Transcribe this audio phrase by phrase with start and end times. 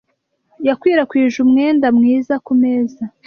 [0.67, 3.03] Yakwirakwije umwenda mwiza ku meza.